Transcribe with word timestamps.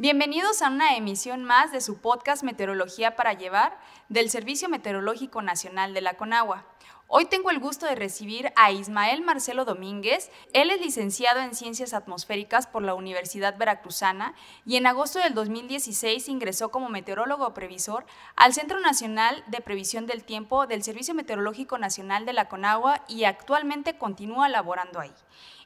Bienvenidos 0.00 0.62
a 0.62 0.68
una 0.68 0.94
emisión 0.94 1.42
más 1.42 1.72
de 1.72 1.80
su 1.80 1.98
podcast 2.00 2.44
Meteorología 2.44 3.16
para 3.16 3.32
Llevar 3.32 3.80
del 4.08 4.30
Servicio 4.30 4.68
Meteorológico 4.68 5.42
Nacional 5.42 5.92
de 5.92 6.02
la 6.02 6.14
Conagua. 6.14 6.64
Hoy 7.08 7.24
tengo 7.24 7.50
el 7.50 7.58
gusto 7.58 7.84
de 7.84 7.96
recibir 7.96 8.52
a 8.54 8.70
Ismael 8.70 9.22
Marcelo 9.22 9.64
Domínguez. 9.64 10.30
Él 10.52 10.70
es 10.70 10.80
licenciado 10.80 11.40
en 11.40 11.52
Ciencias 11.52 11.94
Atmosféricas 11.94 12.68
por 12.68 12.82
la 12.82 12.94
Universidad 12.94 13.58
Veracruzana 13.58 14.34
y 14.64 14.76
en 14.76 14.86
agosto 14.86 15.18
del 15.18 15.34
2016 15.34 16.28
ingresó 16.28 16.70
como 16.70 16.90
meteorólogo 16.90 17.52
previsor 17.52 18.06
al 18.36 18.54
Centro 18.54 18.78
Nacional 18.78 19.42
de 19.48 19.62
Previsión 19.62 20.06
del 20.06 20.22
Tiempo 20.22 20.68
del 20.68 20.84
Servicio 20.84 21.12
Meteorológico 21.12 21.76
Nacional 21.76 22.24
de 22.24 22.34
la 22.34 22.48
Conagua 22.48 23.02
y 23.08 23.24
actualmente 23.24 23.98
continúa 23.98 24.48
laborando 24.48 25.00
ahí. 25.00 25.14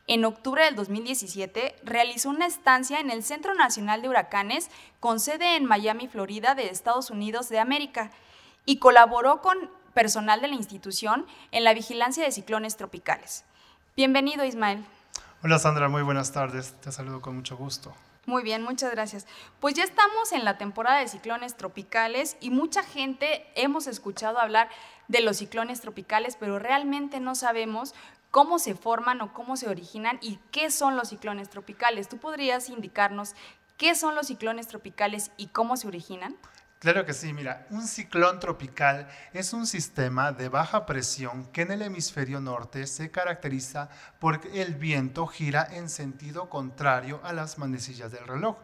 En 0.08 0.24
octubre 0.24 0.64
del 0.64 0.74
2017 0.74 1.76
realizó 1.84 2.28
una 2.30 2.46
estancia 2.46 2.98
en 2.98 3.10
el 3.10 3.22
Centro 3.22 3.54
Nacional 3.54 4.02
de 4.02 4.08
Huracanes 4.08 4.68
con 4.98 5.20
sede 5.20 5.56
en 5.56 5.64
Miami, 5.64 6.08
Florida, 6.08 6.56
de 6.56 6.68
Estados 6.68 7.10
Unidos 7.10 7.48
de 7.48 7.60
América, 7.60 8.10
y 8.64 8.78
colaboró 8.78 9.40
con 9.40 9.70
personal 9.94 10.40
de 10.40 10.48
la 10.48 10.54
institución 10.54 11.26
en 11.52 11.62
la 11.62 11.72
vigilancia 11.72 12.24
de 12.24 12.32
ciclones 12.32 12.76
tropicales. 12.76 13.44
Bienvenido, 13.96 14.44
Ismael. 14.44 14.84
Hola, 15.44 15.58
Sandra, 15.58 15.88
muy 15.88 16.02
buenas 16.02 16.32
tardes. 16.32 16.72
Te 16.80 16.90
saludo 16.90 17.20
con 17.20 17.36
mucho 17.36 17.56
gusto. 17.56 17.94
Muy 18.26 18.42
bien, 18.42 18.62
muchas 18.62 18.92
gracias. 18.92 19.26
Pues 19.60 19.74
ya 19.74 19.82
estamos 19.82 20.32
en 20.32 20.44
la 20.44 20.56
temporada 20.56 20.98
de 20.98 21.08
ciclones 21.08 21.56
tropicales 21.56 22.36
y 22.40 22.50
mucha 22.50 22.82
gente 22.82 23.44
hemos 23.56 23.86
escuchado 23.86 24.38
hablar 24.38 24.68
de 25.08 25.20
los 25.20 25.38
ciclones 25.38 25.80
tropicales, 25.80 26.36
pero 26.36 26.58
realmente 26.58 27.18
no 27.18 27.34
sabemos 27.34 27.94
cómo 28.32 28.58
se 28.58 28.74
forman 28.74 29.20
o 29.20 29.32
cómo 29.32 29.56
se 29.56 29.68
originan 29.68 30.18
y 30.22 30.40
qué 30.50 30.72
son 30.72 30.96
los 30.96 31.10
ciclones 31.10 31.50
tropicales. 31.50 32.08
¿Tú 32.08 32.18
podrías 32.18 32.70
indicarnos 32.70 33.34
qué 33.76 33.94
son 33.94 34.16
los 34.16 34.26
ciclones 34.26 34.66
tropicales 34.66 35.30
y 35.36 35.48
cómo 35.48 35.76
se 35.76 35.86
originan? 35.86 36.34
Claro 36.80 37.04
que 37.04 37.12
sí, 37.12 37.32
mira, 37.32 37.66
un 37.70 37.86
ciclón 37.86 38.40
tropical 38.40 39.06
es 39.32 39.52
un 39.52 39.68
sistema 39.68 40.32
de 40.32 40.48
baja 40.48 40.84
presión 40.84 41.44
que 41.52 41.62
en 41.62 41.70
el 41.70 41.82
hemisferio 41.82 42.40
norte 42.40 42.88
se 42.88 43.10
caracteriza 43.12 43.88
porque 44.18 44.62
el 44.62 44.74
viento 44.74 45.28
gira 45.28 45.68
en 45.70 45.88
sentido 45.88 46.48
contrario 46.48 47.20
a 47.22 47.32
las 47.34 47.58
manecillas 47.58 48.10
del 48.10 48.26
reloj. 48.26 48.56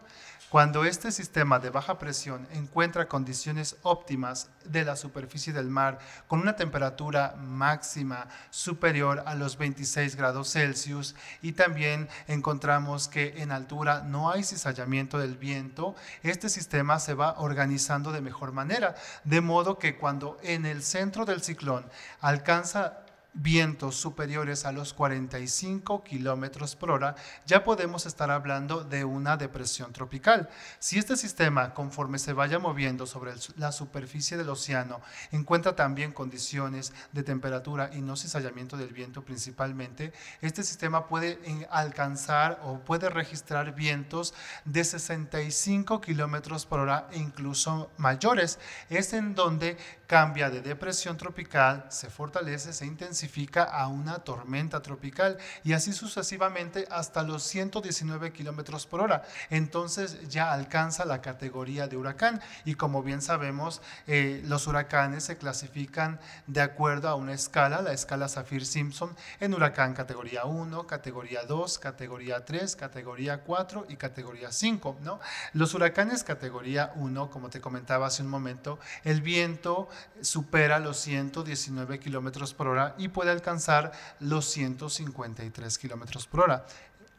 Cuando 0.49 0.83
este 0.83 1.11
sistema 1.11 1.59
de 1.59 1.69
baja 1.69 1.99
presión 1.99 2.47
encuentra 2.51 3.07
condiciones 3.07 3.75
óptimas 3.83 4.49
de 4.65 4.83
la 4.83 4.95
superficie 4.95 5.53
del 5.53 5.69
mar 5.69 5.99
con 6.27 6.39
una 6.39 6.55
temperatura 6.55 7.35
máxima 7.37 8.27
superior 8.49 9.21
a 9.27 9.35
los 9.35 9.59
26 9.59 10.15
grados 10.15 10.53
Celsius 10.53 11.13
y 11.43 11.51
también 11.51 12.09
encontramos 12.27 13.07
que 13.07 13.43
en 13.43 13.51
altura 13.51 14.01
no 14.01 14.31
hay 14.31 14.43
cizallamiento 14.43 15.19
del 15.19 15.37
viento, 15.37 15.93
este 16.23 16.49
sistema 16.49 16.99
se 16.99 17.13
va 17.13 17.35
organizando 17.37 18.11
de 18.11 18.21
mejor 18.21 18.51
manera, 18.51 18.95
de 19.25 19.41
modo 19.41 19.77
que 19.77 19.97
cuando 19.97 20.39
en 20.41 20.65
el 20.65 20.81
centro 20.81 21.25
del 21.25 21.43
ciclón 21.43 21.85
alcanza 22.21 23.05
vientos 23.33 23.95
superiores 23.95 24.65
a 24.65 24.71
los 24.71 24.93
45 24.93 26.03
kilómetros 26.03 26.75
por 26.75 26.91
hora, 26.91 27.15
ya 27.45 27.63
podemos 27.63 28.05
estar 28.05 28.31
hablando 28.31 28.83
de 28.83 29.05
una 29.05 29.37
depresión 29.37 29.93
tropical. 29.93 30.49
Si 30.79 30.97
este 30.97 31.15
sistema, 31.15 31.73
conforme 31.73 32.19
se 32.19 32.33
vaya 32.33 32.59
moviendo 32.59 33.05
sobre 33.05 33.33
la 33.55 33.71
superficie 33.71 34.35
del 34.37 34.49
océano, 34.49 35.01
encuentra 35.31 35.75
también 35.75 36.11
condiciones 36.11 36.91
de 37.11 37.23
temperatura 37.23 37.91
y 37.93 38.01
no 38.01 38.15
cizallamiento 38.15 38.77
del 38.77 38.93
viento 38.93 39.23
principalmente, 39.23 40.11
este 40.41 40.63
sistema 40.63 41.07
puede 41.07 41.39
eh, 41.43 41.67
alcanzar 41.69 42.59
o 42.63 42.79
puede 42.79 43.09
registrar 43.09 43.75
vientos 43.75 44.33
de 44.65 44.83
65 44.83 46.01
kilómetros 46.01 46.65
por 46.65 46.79
hora 46.79 47.07
e 47.11 47.19
incluso 47.19 47.91
mayores. 47.97 48.59
Es 48.89 49.13
en 49.13 49.35
donde 49.35 49.77
cambia 50.07 50.49
de 50.49 50.61
depresión 50.61 51.17
tropical, 51.17 51.85
se 51.89 52.09
fortalece, 52.09 52.73
se 52.73 52.85
intensifica 52.85 53.18
a 53.63 53.87
una 53.87 54.19
tormenta 54.19 54.81
tropical 54.81 55.37
y 55.63 55.73
así 55.73 55.93
sucesivamente 55.93 56.87
hasta 56.89 57.23
los 57.23 57.43
119 57.43 58.31
kilómetros 58.31 58.85
por 58.85 59.01
hora. 59.01 59.23
Entonces 59.49 60.29
ya 60.29 60.53
alcanza 60.53 61.05
la 61.05 61.21
categoría 61.21 61.87
de 61.87 61.97
huracán 61.97 62.41
y 62.65 62.75
como 62.75 63.03
bien 63.03 63.21
sabemos, 63.21 63.81
eh, 64.07 64.41
los 64.45 64.67
huracanes 64.67 65.25
se 65.25 65.37
clasifican 65.37 66.19
de 66.47 66.61
acuerdo 66.61 67.09
a 67.09 67.15
una 67.15 67.33
escala, 67.33 67.81
la 67.81 67.93
escala 67.93 68.27
Saffir-Simpson, 68.27 69.15
en 69.39 69.53
huracán 69.53 69.93
categoría 69.93 70.45
1, 70.45 70.87
categoría 70.87 71.43
2, 71.43 71.79
categoría 71.79 72.45
3, 72.45 72.75
categoría 72.75 73.43
4 73.43 73.85
y 73.89 73.95
categoría 73.95 74.51
5. 74.51 74.97
¿no? 75.01 75.19
Los 75.53 75.73
huracanes 75.73 76.23
categoría 76.23 76.91
1, 76.95 77.29
como 77.29 77.49
te 77.49 77.61
comentaba 77.61 78.07
hace 78.07 78.23
un 78.23 78.29
momento, 78.29 78.79
el 79.03 79.21
viento 79.21 79.89
supera 80.21 80.79
los 80.79 80.97
119 80.97 81.99
kilómetros 81.99 82.53
por 82.53 82.67
hora 82.67 82.95
y 82.97 83.08
puede 83.09 83.31
alcanzar 83.31 83.91
los 84.19 84.45
153 84.45 85.77
kilómetros 85.77 86.27
por 86.27 86.41
hora. 86.41 86.65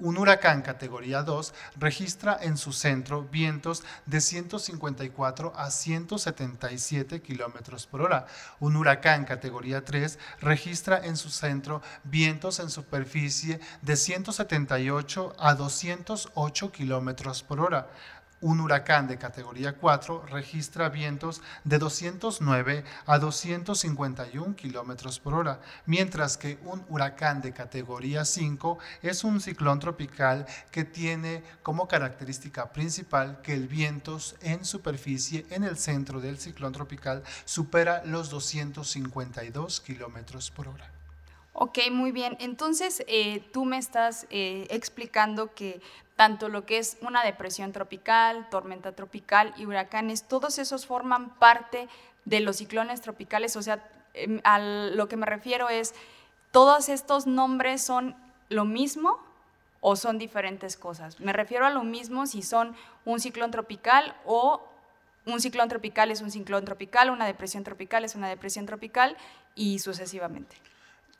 Un 0.00 0.16
huracán 0.16 0.62
categoría 0.62 1.22
2 1.22 1.52
registra 1.76 2.38
en 2.40 2.56
su 2.56 2.72
centro 2.72 3.24
vientos 3.24 3.84
de 4.06 4.22
154 4.22 5.52
a 5.54 5.70
177 5.70 7.20
kilómetros 7.20 7.86
por 7.86 8.00
hora. 8.00 8.26
Un 8.60 8.76
huracán 8.76 9.26
categoría 9.26 9.84
3 9.84 10.18
registra 10.40 11.04
en 11.04 11.18
su 11.18 11.28
centro 11.28 11.82
vientos 12.02 12.60
en 12.60 12.70
superficie 12.70 13.60
de 13.82 13.96
178 13.96 15.36
a 15.38 15.54
208 15.54 16.72
kilómetros 16.72 17.42
por 17.42 17.60
hora. 17.60 17.90
Un 18.42 18.60
huracán 18.60 19.06
de 19.06 19.18
categoría 19.18 19.74
4 19.76 20.24
registra 20.26 20.88
vientos 20.88 21.42
de 21.64 21.78
209 21.78 22.84
a 23.04 23.18
251 23.18 24.56
kilómetros 24.56 25.20
por 25.20 25.34
hora, 25.34 25.60
mientras 25.84 26.38
que 26.38 26.58
un 26.64 26.82
huracán 26.88 27.42
de 27.42 27.52
categoría 27.52 28.24
5 28.24 28.78
es 29.02 29.24
un 29.24 29.42
ciclón 29.42 29.78
tropical 29.78 30.46
que 30.70 30.84
tiene 30.84 31.42
como 31.62 31.86
característica 31.86 32.72
principal 32.72 33.42
que 33.42 33.52
el 33.52 33.68
viento 33.68 34.18
en 34.40 34.64
superficie 34.64 35.44
en 35.50 35.64
el 35.64 35.76
centro 35.76 36.18
del 36.22 36.38
ciclón 36.38 36.72
tropical 36.72 37.22
supera 37.44 38.02
los 38.06 38.30
252 38.30 39.82
kilómetros 39.82 40.50
por 40.50 40.68
hora. 40.68 40.99
Ok, 41.52 41.78
muy 41.90 42.12
bien. 42.12 42.36
Entonces, 42.40 43.04
eh, 43.08 43.40
tú 43.52 43.64
me 43.64 43.76
estás 43.76 44.26
eh, 44.30 44.66
explicando 44.70 45.52
que 45.54 45.80
tanto 46.16 46.48
lo 46.48 46.64
que 46.64 46.78
es 46.78 46.96
una 47.00 47.24
depresión 47.24 47.72
tropical, 47.72 48.48
tormenta 48.50 48.92
tropical 48.92 49.52
y 49.56 49.66
huracanes, 49.66 50.28
todos 50.28 50.58
esos 50.58 50.86
forman 50.86 51.30
parte 51.38 51.88
de 52.24 52.40
los 52.40 52.56
ciclones 52.56 53.00
tropicales. 53.00 53.56
O 53.56 53.62
sea, 53.62 53.84
em, 54.14 54.40
a 54.44 54.58
lo 54.58 55.08
que 55.08 55.16
me 55.16 55.26
refiero 55.26 55.68
es, 55.68 55.94
¿todos 56.52 56.88
estos 56.88 57.26
nombres 57.26 57.82
son 57.82 58.14
lo 58.48 58.64
mismo 58.64 59.18
o 59.80 59.96
son 59.96 60.18
diferentes 60.18 60.76
cosas? 60.76 61.18
Me 61.20 61.32
refiero 61.32 61.66
a 61.66 61.70
lo 61.70 61.82
mismo 61.82 62.26
si 62.26 62.42
son 62.42 62.76
un 63.04 63.18
ciclón 63.18 63.50
tropical 63.50 64.14
o 64.24 64.62
un 65.26 65.40
ciclón 65.40 65.68
tropical 65.68 66.10
es 66.10 66.20
un 66.20 66.30
ciclón 66.30 66.64
tropical, 66.64 67.10
una 67.10 67.26
depresión 67.26 67.64
tropical 67.64 68.04
es 68.04 68.14
una 68.14 68.28
depresión 68.28 68.66
tropical 68.66 69.16
y 69.54 69.78
sucesivamente. 69.78 70.56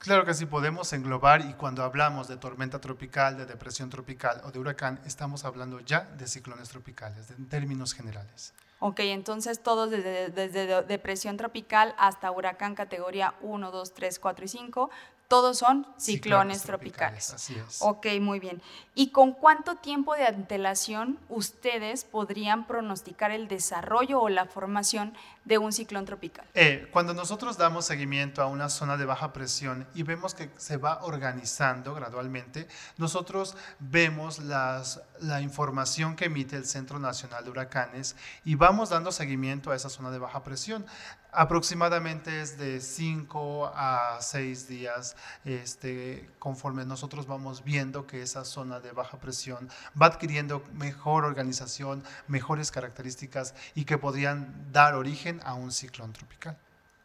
Claro 0.00 0.24
que 0.24 0.32
sí 0.32 0.46
podemos 0.46 0.94
englobar 0.94 1.42
y 1.42 1.52
cuando 1.52 1.84
hablamos 1.84 2.26
de 2.26 2.38
tormenta 2.38 2.80
tropical, 2.80 3.36
de 3.36 3.44
depresión 3.44 3.90
tropical 3.90 4.40
o 4.44 4.50
de 4.50 4.58
huracán, 4.58 4.98
estamos 5.04 5.44
hablando 5.44 5.78
ya 5.80 6.06
de 6.16 6.26
ciclones 6.26 6.70
tropicales, 6.70 7.30
en 7.30 7.46
términos 7.50 7.92
generales. 7.92 8.54
Ok, 8.78 9.00
entonces 9.00 9.62
todos 9.62 9.90
desde, 9.90 10.82
depresión 10.84 11.36
tropical 11.36 11.94
hasta 11.98 12.30
huracán 12.30 12.74
categoría 12.74 13.34
1, 13.42 13.70
2, 13.70 13.92
3, 13.92 14.18
4 14.18 14.44
y 14.46 14.48
5, 14.48 14.90
todos 15.30 15.58
son 15.58 15.86
ciclones, 15.96 16.64
tropicales. 16.64 17.32
Así 17.32 17.54
es. 17.54 17.76
Ok, 17.82 18.08
muy 18.20 18.40
bien. 18.40 18.60
¿Y 18.96 19.10
con 19.12 19.32
cuánto 19.32 19.76
tiempo 19.76 20.16
de 20.16 20.26
antelación 20.26 21.20
ustedes 21.28 22.02
podrían 22.02 22.66
pronosticar 22.66 23.30
el 23.30 23.46
desarrollo 23.46 24.20
o 24.20 24.28
la 24.28 24.46
formación 24.46 25.14
de 25.44 25.58
un 25.58 25.72
ciclón 25.72 26.04
tropical? 26.04 26.44
Eh, 26.54 26.88
cuando 26.92 27.14
nosotros 27.14 27.56
damos 27.56 27.84
seguimiento 27.84 28.42
a 28.42 28.46
una 28.46 28.68
zona 28.68 28.96
de 28.96 29.04
baja 29.04 29.32
presión 29.32 29.86
y 29.94 30.02
vemos 30.02 30.34
que 30.34 30.50
se 30.56 30.78
va 30.78 30.98
organizando 31.04 31.94
gradualmente, 31.94 32.66
nosotros 32.96 33.56
vemos 33.78 34.40
las, 34.40 35.00
la 35.20 35.40
información 35.42 36.16
que 36.16 36.24
emite 36.24 36.56
el 36.56 36.66
Centro 36.66 36.98
Nacional 36.98 37.44
de 37.44 37.50
Huracanes 37.50 38.16
y 38.44 38.56
vamos 38.56 38.90
dando 38.90 39.12
seguimiento 39.12 39.70
a 39.70 39.76
esa 39.76 39.90
zona 39.90 40.10
de 40.10 40.18
baja 40.18 40.42
presión. 40.42 40.84
Aproximadamente 41.32 42.40
es 42.40 42.58
de 42.58 42.80
5 42.80 43.70
a 43.72 44.18
6 44.20 44.66
días 44.66 45.16
este, 45.44 46.28
conforme 46.40 46.84
nosotros 46.84 47.26
vamos 47.26 47.62
viendo 47.62 48.06
que 48.06 48.22
esa 48.22 48.44
zona 48.44 48.80
de 48.80 48.90
baja 48.90 49.18
presión 49.18 49.68
va 50.00 50.06
adquiriendo 50.06 50.64
mejor 50.74 51.24
organización, 51.24 52.02
mejores 52.26 52.72
características 52.72 53.54
y 53.76 53.84
que 53.84 53.96
podrían 53.96 54.72
dar 54.72 54.94
origen 54.94 55.40
a 55.44 55.54
un 55.54 55.70
ciclón 55.70 56.12
tropical. 56.12 56.56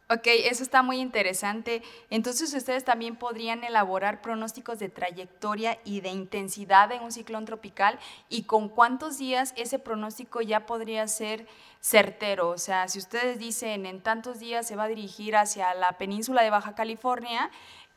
Ok, 0.08 0.28
eso 0.44 0.62
está 0.62 0.82
muy 0.82 1.00
interesante. 1.00 1.82
Entonces 2.10 2.54
ustedes 2.54 2.84
también 2.84 3.16
podrían 3.16 3.64
elaborar 3.64 4.22
pronósticos 4.22 4.78
de 4.78 4.88
trayectoria 4.88 5.80
y 5.84 6.00
de 6.00 6.10
intensidad 6.10 6.92
en 6.92 7.02
un 7.02 7.10
ciclón 7.10 7.44
tropical 7.44 7.98
y 8.28 8.44
con 8.44 8.68
cuántos 8.68 9.18
días 9.18 9.52
ese 9.56 9.80
pronóstico 9.80 10.40
ya 10.42 10.64
podría 10.64 11.08
ser 11.08 11.48
certero. 11.80 12.50
O 12.50 12.58
sea, 12.58 12.86
si 12.86 13.00
ustedes 13.00 13.40
dicen 13.40 13.84
en 13.84 14.00
tantos 14.00 14.38
días 14.38 14.68
se 14.68 14.76
va 14.76 14.84
a 14.84 14.88
dirigir 14.88 15.34
hacia 15.34 15.74
la 15.74 15.98
península 15.98 16.42
de 16.42 16.50
Baja 16.50 16.76
California, 16.76 17.50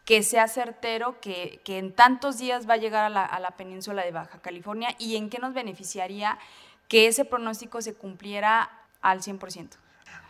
que 0.03 0.23
sea 0.23 0.47
certero 0.47 1.21
que, 1.21 1.61
en 1.67 1.93
tantos 1.93 2.39
días 2.39 2.67
va 2.67 2.73
a 2.73 2.77
llegar 2.77 3.05
a 3.05 3.09
la, 3.09 3.23
a 3.23 3.39
la 3.39 3.51
península 3.51 4.03
de 4.03 4.11
Baja 4.11 4.39
California 4.41 4.95
y 4.97 5.15
en 5.15 5.29
qué 5.29 5.37
nos 5.37 5.53
beneficiaría 5.53 6.39
que 6.87 7.05
ese 7.05 7.23
pronóstico 7.23 7.83
se 7.83 7.93
cumpliera 7.93 8.71
al 9.01 9.21
100%. 9.21 9.77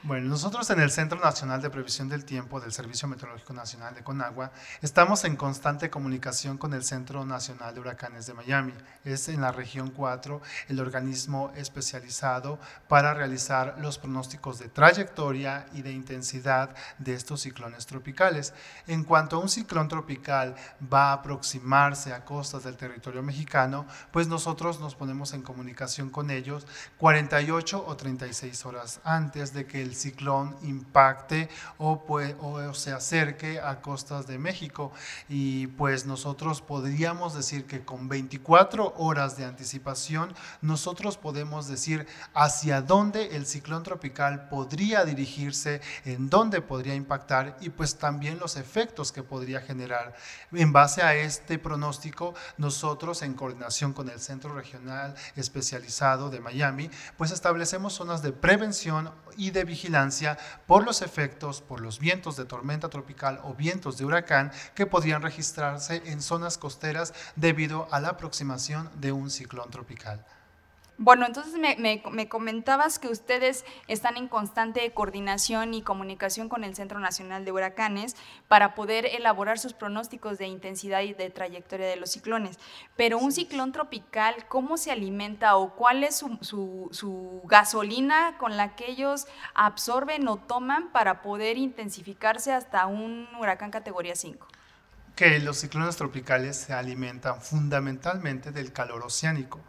Bueno, 0.02 0.30
nosotros 0.30 0.70
en 0.70 0.80
el 0.80 0.92
Centro 0.92 1.20
Nacional 1.20 1.62
de 1.62 1.70
Previsión 1.70 2.08
del 2.08 2.24
Tiempo 2.24 2.62
del 2.62 2.72
Servicio 2.72 3.10
Meteorológico 3.10 3.52
Nacional 3.52 3.94
de 3.94 4.02
Conagua 4.02 4.54
estamos 4.82 5.26
en 5.26 5.36
constante 5.36 5.90
comunicación 5.90 6.58
con 6.58 6.74
el 6.74 6.86
Centro 6.86 7.26
Nacional 7.26 7.74
de 7.74 7.82
Huracanes 7.82 8.26
de 8.26 8.34
Miami. 8.34 8.74
Es 9.04 9.28
en 9.28 9.42
la 9.42 9.52
región 9.52 9.92
4 9.92 10.42
el 10.70 10.80
organismo 10.80 11.52
especializado 11.54 12.60
para 12.88 13.14
realizar 13.14 13.76
los 13.82 13.98
pronósticos 13.98 14.58
de 14.58 14.70
trayectoria 14.70 15.66
y 15.74 15.82
de 15.82 15.92
intensidad 15.92 16.74
de 16.98 17.14
estos 17.14 17.42
ciclones 17.42 17.86
tropicales. 17.86 18.54
En 18.88 19.04
cuanto 19.04 19.36
a 19.36 19.40
un 19.40 19.50
ciclón 19.50 19.90
tropical 19.90 20.56
va 20.82 21.10
a 21.10 21.14
aproximarse 21.16 22.14
a 22.14 22.24
costas 22.24 22.64
del 22.64 22.78
territorio 22.78 23.22
mexicano, 23.22 23.86
pues 24.14 24.30
nosotros 24.30 24.80
nos 24.80 24.96
ponemos 24.96 25.34
en 25.34 25.42
comunicación 25.42 26.10
con 26.10 26.32
ellos 26.32 26.66
48 27.00 27.84
o 27.86 27.98
36 27.98 28.66
horas 28.66 29.02
antes 29.04 29.52
de 29.52 29.66
que 29.66 29.89
el 29.89 29.89
ciclón 29.96 30.56
impacte 30.64 31.50
o, 31.78 32.04
o 32.08 32.74
se 32.74 32.92
acerque 32.92 33.60
a 33.60 33.82
costas 33.82 34.28
de 34.28 34.38
México. 34.38 34.92
Y 35.28 35.68
pues 35.68 36.06
nosotros 36.06 36.62
podríamos 36.62 37.34
decir 37.34 37.66
que 37.66 37.84
con 37.84 38.10
24 38.10 38.94
horas 38.98 39.38
de 39.38 39.46
anticipación, 39.46 40.34
nosotros 40.62 41.18
podemos 41.18 41.68
decir 41.68 42.08
hacia 42.34 42.82
dónde 42.82 43.36
el 43.36 43.46
ciclón 43.46 43.84
tropical 43.84 44.50
podría 44.50 45.06
dirigirse, 45.06 45.82
en 46.06 46.30
dónde 46.30 46.62
podría 46.62 46.96
impactar 46.96 47.58
y 47.62 47.70
pues 47.70 47.96
también 47.98 48.40
los 48.40 48.56
efectos 48.56 49.12
que 49.12 49.24
podría 49.24 49.62
generar. 49.62 50.16
En 50.52 50.72
base 50.72 51.02
a 51.02 51.16
este 51.16 51.60
pronóstico, 51.60 52.34
nosotros 52.58 53.22
en 53.22 53.34
coordinación 53.34 53.94
con 53.94 54.10
el 54.10 54.20
Centro 54.20 54.54
Regional 54.54 55.16
Especializado 55.36 56.30
de 56.30 56.40
Miami, 56.40 56.90
pues 57.18 57.32
establecemos 57.32 57.94
zonas 57.94 58.22
de 58.22 58.32
prevención 58.32 59.12
y 59.38 59.52
de 59.52 59.64
vigilancia 59.64 59.79
por 60.68 60.84
los 60.84 61.02
efectos, 61.02 61.62
por 61.62 61.82
los 61.82 62.00
vientos 62.00 62.36
de 62.36 62.46
tormenta 62.46 62.90
tropical 62.90 63.40
o 63.44 63.54
vientos 63.54 63.98
de 63.98 64.06
huracán 64.06 64.52
que 64.76 64.86
podrían 64.86 65.22
registrarse 65.22 66.02
en 66.06 66.22
zonas 66.22 66.58
costeras 66.58 67.14
debido 67.36 67.88
a 67.92 68.00
la 68.00 68.10
aproximación 68.10 68.90
de 68.96 69.12
un 69.12 69.30
ciclón 69.30 69.70
tropical. 69.70 70.26
Bueno, 71.02 71.26
entonces 71.26 71.58
me, 71.58 72.28
comentabas 72.28 73.00
que 73.00 73.08
ustedes 73.08 73.64
están 73.88 74.18
en 74.18 74.28
constante 74.28 74.92
coordinación 74.92 75.74
y 75.74 75.82
comunicación 75.82 76.50
con 76.50 76.66
el 76.66 76.76
Centro 76.76 77.00
Nacional 77.00 77.46
de 77.46 77.54
Huracanes 77.54 78.18
para 78.50 78.76
poder 78.76 79.06
elaborar 79.06 79.60
sus 79.60 79.72
pronósticos 79.72 80.38
de 80.38 80.48
intensidad 80.48 81.04
y 81.04 81.14
de 81.14 81.30
trayectoria 81.30 81.88
de 81.88 81.96
los 81.96 82.12
ciclones. 82.12 82.60
Pero 82.98 83.18
un 83.18 83.32
ciclón 83.32 83.72
tropical, 83.72 84.46
¿cómo 84.50 84.76
se 84.76 84.92
alimenta 84.92 85.56
o 85.56 85.74
cuál 85.74 86.04
es 86.04 86.18
su, 86.18 86.90
su 86.92 87.42
gasolina 87.46 88.38
con 88.38 88.58
la 88.58 88.76
que 88.76 88.92
ellos 88.92 89.26
absorben 89.54 90.28
o 90.28 90.36
toman 90.36 90.92
para 90.92 91.22
poder 91.22 91.58
intensificarse 91.58 92.52
hasta 92.52 92.88
un 92.88 93.26
huracán 93.40 93.72
categoría 93.72 94.18
5? 94.18 94.49
Que 95.20 95.38
los 95.40 95.58
ciclones 95.58 95.98
tropicales 95.98 96.56
se 96.56 96.72
alimentan 96.72 97.42
fundamentalmente 97.42 98.54
del 98.54 98.72
calor 98.72 99.04
oceánico. 99.04 99.60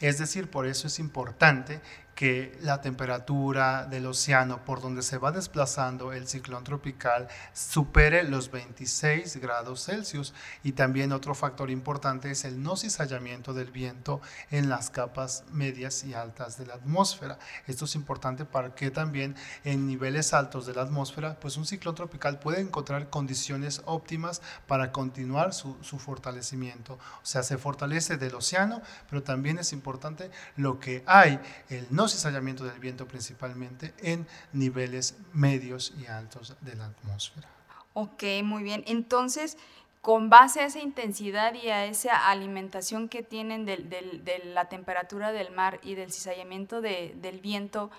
Es 0.00 0.18
decir, 0.18 0.50
por 0.50 0.66
eso 0.66 0.86
es 0.86 0.98
importante 0.98 1.80
que 2.18 2.58
la 2.62 2.80
temperatura 2.80 3.86
del 3.86 4.04
océano 4.06 4.64
por 4.64 4.80
donde 4.80 5.02
se 5.02 5.18
va 5.18 5.30
desplazando 5.30 6.12
el 6.12 6.26
ciclón 6.26 6.64
tropical 6.64 7.28
supere 7.52 8.24
los 8.24 8.50
26 8.50 9.36
grados 9.36 9.84
Celsius. 9.84 10.34
Y 10.64 10.72
también 10.72 11.12
otro 11.12 11.36
factor 11.36 11.70
importante 11.70 12.32
es 12.32 12.44
el 12.44 12.60
no 12.60 12.76
cizallamiento 12.76 13.54
del 13.54 13.70
viento 13.70 14.20
en 14.50 14.68
las 14.68 14.90
capas 14.90 15.44
medias 15.52 16.02
y 16.02 16.12
altas 16.12 16.58
de 16.58 16.66
la 16.66 16.74
atmósfera. 16.74 17.38
Esto 17.68 17.84
es 17.84 17.94
importante 17.94 18.44
para 18.44 18.74
que 18.74 18.90
también 18.90 19.36
en 19.62 19.86
niveles 19.86 20.34
altos 20.34 20.66
de 20.66 20.74
la 20.74 20.82
atmósfera, 20.82 21.38
pues 21.38 21.56
un 21.56 21.66
ciclón 21.66 21.94
tropical 21.94 22.40
puede 22.40 22.60
encontrar 22.60 23.10
condiciones 23.10 23.80
óptimas 23.84 24.42
para 24.66 24.90
continuar 24.90 25.54
su, 25.54 25.76
su 25.82 26.00
fortalecimiento. 26.00 26.94
O 26.94 27.26
sea, 27.26 27.44
se 27.44 27.58
fortalece 27.58 28.16
del 28.16 28.34
océano, 28.34 28.82
pero 29.08 29.22
también 29.22 29.60
es 29.60 29.72
importante 29.72 30.32
lo 30.56 30.80
que 30.80 31.04
hay, 31.06 31.38
el 31.68 31.86
no 31.90 32.07
cizallamiento 32.08 32.64
del 32.64 32.78
viento 32.78 33.06
principalmente 33.06 33.94
en 33.98 34.26
niveles 34.52 35.16
medios 35.32 35.92
y 35.98 36.06
altos 36.06 36.56
de 36.60 36.74
la 36.74 36.86
atmósfera. 36.86 37.48
Ok, 37.94 38.22
muy 38.44 38.62
bien. 38.62 38.84
Entonces, 38.86 39.56
con 40.00 40.30
base 40.30 40.60
a 40.60 40.66
esa 40.66 40.78
intensidad 40.78 41.54
y 41.54 41.68
a 41.68 41.84
esa 41.86 42.30
alimentación 42.30 43.08
que 43.08 43.22
tienen 43.22 43.64
de, 43.66 44.42
la 44.44 44.68
temperatura 44.68 45.32
del 45.32 45.50
mar 45.50 45.80
y 45.82 45.94
del 45.94 46.12
cizallamiento 46.12 46.80
del 46.80 47.40
viento, 47.42 47.90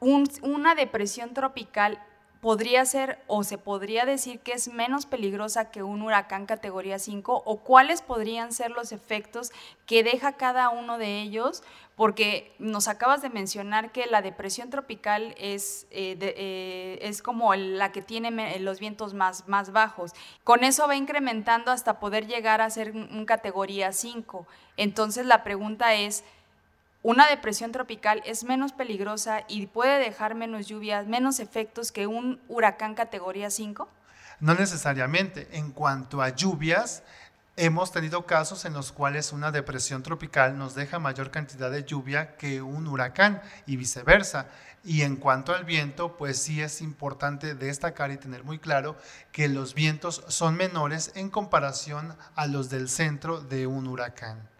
una 0.00 0.74
depresión 0.74 1.34
tropical 1.34 2.00
podría 2.40 2.84
ser 2.84 3.18
o 3.26 3.44
se 3.44 3.58
podría 3.58 4.04
decir 4.04 4.40
que 4.40 4.52
es 4.52 4.68
menos 4.68 5.06
peligrosa 5.06 5.70
que 5.70 5.82
un 5.82 6.02
huracán 6.02 6.46
categoría 6.46 6.98
5 6.98 7.42
o 7.44 7.56
cuáles 7.58 8.02
podrían 8.02 8.52
ser 8.52 8.70
los 8.70 8.92
efectos 8.92 9.50
que 9.86 10.02
deja 10.02 10.32
cada 10.32 10.68
uno 10.68 10.98
de 10.98 11.20
ellos 11.20 11.62
porque 11.96 12.54
nos 12.58 12.88
acabas 12.88 13.22
de 13.22 13.30
mencionar 13.30 13.90
que 13.90 14.04
la 14.06 14.20
depresión 14.20 14.68
tropical 14.68 15.34
es, 15.38 15.86
eh, 15.90 16.16
eh, 16.20 16.98
es 17.00 17.22
como 17.22 17.54
la 17.54 17.90
que 17.90 18.02
tiene 18.02 18.58
los 18.58 18.80
vientos 18.80 19.14
más, 19.14 19.48
más 19.48 19.72
bajos. 19.72 20.12
Con 20.44 20.62
eso 20.62 20.86
va 20.86 20.94
incrementando 20.94 21.70
hasta 21.70 21.98
poder 21.98 22.26
llegar 22.26 22.60
a 22.60 22.68
ser 22.68 22.92
un 22.92 23.24
categoría 23.24 23.92
5. 23.92 24.46
Entonces 24.76 25.24
la 25.24 25.42
pregunta 25.42 25.94
es, 25.94 26.22
una 27.06 27.28
depresión 27.28 27.70
tropical 27.70 28.20
es 28.26 28.42
menos 28.42 28.72
peligrosa 28.72 29.44
y 29.46 29.68
puede 29.68 30.00
dejar 30.00 30.34
menos 30.34 30.66
lluvias, 30.66 31.06
menos 31.06 31.38
efectos 31.38 31.92
que 31.92 32.08
un 32.08 32.40
huracán 32.48 32.96
categoría 32.96 33.48
5? 33.48 33.88
No 34.40 34.56
necesariamente. 34.56 35.46
En 35.52 35.70
cuanto 35.70 36.20
a 36.20 36.30
lluvias, 36.30 37.04
hemos 37.56 37.92
tenido 37.92 38.26
casos 38.26 38.64
en 38.64 38.72
los 38.72 38.90
cuales 38.90 39.32
una 39.32 39.52
depresión 39.52 40.02
tropical 40.02 40.58
nos 40.58 40.74
deja 40.74 40.98
mayor 40.98 41.30
cantidad 41.30 41.70
de 41.70 41.84
lluvia 41.84 42.36
que 42.36 42.60
un 42.60 42.88
huracán 42.88 43.40
y 43.66 43.76
viceversa. 43.76 44.48
Y 44.82 45.02
en 45.02 45.14
cuanto 45.14 45.54
al 45.54 45.62
viento, 45.62 46.16
pues 46.16 46.42
sí 46.42 46.60
es 46.60 46.80
importante 46.80 47.54
destacar 47.54 48.10
y 48.10 48.16
tener 48.16 48.42
muy 48.42 48.58
claro 48.58 48.96
que 49.30 49.46
los 49.46 49.74
vientos 49.74 50.24
son 50.26 50.56
menores 50.56 51.12
en 51.14 51.30
comparación 51.30 52.16
a 52.34 52.48
los 52.48 52.68
del 52.68 52.88
centro 52.88 53.40
de 53.40 53.68
un 53.68 53.86
huracán. 53.86 54.55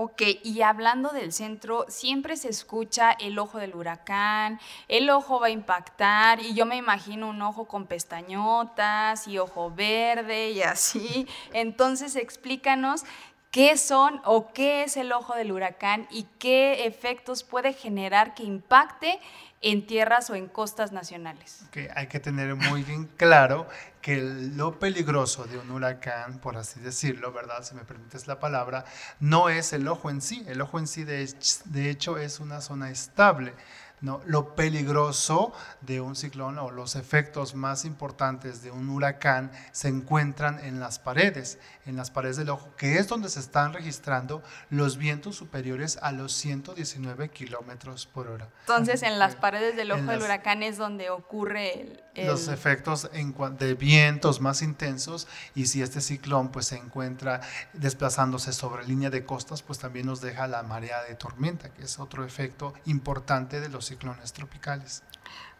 Ok, 0.00 0.22
y 0.44 0.62
hablando 0.62 1.08
del 1.08 1.32
centro, 1.32 1.84
siempre 1.88 2.36
se 2.36 2.48
escucha 2.48 3.10
el 3.10 3.36
ojo 3.36 3.58
del 3.58 3.74
huracán, 3.74 4.60
el 4.86 5.10
ojo 5.10 5.40
va 5.40 5.48
a 5.48 5.50
impactar, 5.50 6.38
y 6.38 6.54
yo 6.54 6.66
me 6.66 6.76
imagino 6.76 7.28
un 7.28 7.42
ojo 7.42 7.64
con 7.64 7.86
pestañotas 7.86 9.26
y 9.26 9.38
ojo 9.38 9.72
verde 9.72 10.52
y 10.52 10.62
así. 10.62 11.26
Entonces, 11.52 12.14
explícanos 12.14 13.02
qué 13.50 13.76
son 13.76 14.20
o 14.24 14.52
qué 14.52 14.84
es 14.84 14.96
el 14.96 15.12
ojo 15.12 15.34
del 15.34 15.52
huracán 15.52 16.06
y 16.10 16.24
qué 16.38 16.86
efectos 16.86 17.42
puede 17.42 17.72
generar 17.72 18.34
que 18.34 18.42
impacte 18.42 19.18
en 19.60 19.86
tierras 19.86 20.30
o 20.30 20.34
en 20.34 20.46
costas 20.46 20.92
nacionales. 20.92 21.64
Okay, 21.68 21.88
hay 21.94 22.06
que 22.06 22.20
tener 22.20 22.54
muy 22.54 22.84
bien 22.84 23.06
claro 23.16 23.66
que 24.00 24.16
lo 24.16 24.78
peligroso 24.78 25.44
de 25.44 25.58
un 25.58 25.70
huracán, 25.70 26.38
por 26.38 26.56
así 26.56 26.78
decirlo, 26.80 27.32
¿verdad? 27.32 27.64
Si 27.64 27.74
me 27.74 27.84
permites 27.84 28.26
la 28.26 28.38
palabra, 28.38 28.84
no 29.18 29.48
es 29.48 29.72
el 29.72 29.88
ojo 29.88 30.10
en 30.10 30.20
sí. 30.20 30.44
El 30.46 30.60
ojo 30.60 30.78
en 30.78 30.86
sí, 30.86 31.04
de, 31.04 31.90
hecho, 31.90 32.18
es 32.18 32.38
una 32.38 32.60
zona 32.60 32.90
estable 32.90 33.54
¿no? 34.00 34.20
Lo 34.26 34.54
peligroso 34.54 35.52
de 35.80 36.00
un 36.00 36.16
ciclón 36.16 36.58
o 36.58 36.70
los 36.70 36.96
efectos 36.96 37.54
más 37.54 37.84
importantes 37.84 38.62
de 38.62 38.70
un 38.70 38.88
huracán 38.90 39.50
se 39.72 39.88
encuentran 39.88 40.58
en 40.64 40.80
las 40.80 40.98
paredes, 40.98 41.58
en 41.86 41.96
las 41.96 42.10
paredes 42.10 42.36
del 42.36 42.50
ojo, 42.50 42.74
que 42.76 42.98
es 42.98 43.08
donde 43.08 43.28
se 43.28 43.40
están 43.40 43.72
registrando 43.72 44.42
los 44.70 44.96
vientos 44.96 45.36
superiores 45.36 45.98
a 46.02 46.12
los 46.12 46.32
119 46.32 47.30
kilómetros 47.30 48.06
por 48.06 48.28
hora. 48.28 48.48
Entonces, 48.60 49.02
en 49.02 49.18
las 49.18 49.36
paredes 49.36 49.76
del 49.76 49.92
ojo 49.92 50.04
del 50.04 50.22
huracán 50.22 50.62
es 50.62 50.78
donde 50.78 51.10
ocurre 51.10 52.04
los 52.26 52.48
efectos 52.48 53.10
de 53.12 53.74
vientos 53.74 54.40
más 54.40 54.62
intensos 54.62 55.28
y 55.54 55.66
si 55.66 55.82
este 55.82 56.00
ciclón 56.00 56.50
pues 56.50 56.66
se 56.66 56.76
encuentra 56.76 57.40
desplazándose 57.72 58.52
sobre 58.52 58.86
línea 58.86 59.10
de 59.10 59.24
costas, 59.24 59.62
pues 59.62 59.78
también 59.78 60.06
nos 60.06 60.20
deja 60.20 60.46
la 60.46 60.62
marea 60.62 61.02
de 61.02 61.14
tormenta, 61.14 61.72
que 61.72 61.82
es 61.82 61.98
otro 61.98 62.24
efecto 62.24 62.74
importante 62.86 63.60
de 63.60 63.68
los 63.68 63.86
ciclones 63.86 64.32
tropicales. 64.32 65.02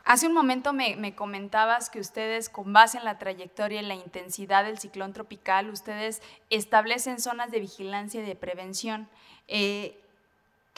Hace 0.09 0.27
un 0.27 0.33
momento 0.33 0.73
me, 0.73 1.15
comentabas 1.15 1.91
que 1.91 2.01
ustedes, 2.01 2.49
con 2.49 2.73
base 2.73 2.97
en 2.97 3.05
la 3.05 3.19
trayectoria 3.19 3.83
y 3.83 3.85
la 3.85 3.95
intensidad 3.95 4.65
del 4.65 4.79
ciclón 4.79 5.13
tropical, 5.13 5.69
ustedes 5.69 6.23
establecen 6.49 7.21
zonas 7.21 7.51
de 7.51 7.61
vigilancia 7.61 8.23
y 8.23 8.25
de 8.25 8.35
prevención. 8.35 9.07
Eh, 9.49 10.03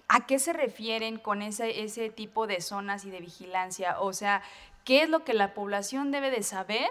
¿A 0.08 0.26
qué 0.26 0.40
se 0.40 0.52
refieren 0.52 1.18
con 1.18 1.42
ese, 1.42 1.84
ese 1.84 2.10
tipo 2.10 2.48
de 2.48 2.60
zonas 2.60 3.04
y 3.04 3.10
de 3.10 3.20
vigilancia? 3.20 4.00
O 4.00 4.12
sea, 4.12 4.42
¿qué 4.90 5.04
es 5.04 5.08
lo 5.08 5.22
que 5.22 5.34
la 5.34 5.54
población 5.54 6.10
debe 6.10 6.32
de 6.32 6.42
saber 6.42 6.90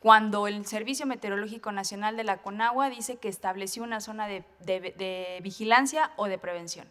cuando 0.00 0.48
el 0.48 0.66
Servicio 0.66 1.06
Meteorológico 1.06 1.72
Nacional 1.72 2.14
de 2.14 2.22
la 2.22 2.42
Conagua 2.42 2.90
dice 2.90 3.16
que 3.16 3.28
estableció 3.28 3.82
una 3.82 4.02
zona 4.02 4.28
de 4.28 5.40
vigilancia 5.42 6.10
o 6.16 6.26
de 6.26 6.36
prevención? 6.36 6.86